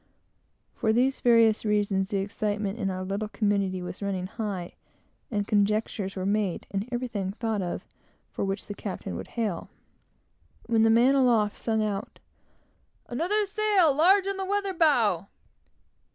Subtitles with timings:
[0.73, 4.73] For these various reasons, the excitement in our little community was running high,
[5.29, 7.85] and conjectures were made, and everything thought of
[8.31, 9.69] for which the captain would hail,
[10.65, 12.17] when the man aloft sung out
[13.09, 15.27] "Another sail, large on the weather bow!"